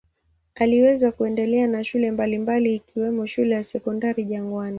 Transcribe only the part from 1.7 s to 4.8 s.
shule mbalimbali ikiwemo shule ya Sekondari Jangwani.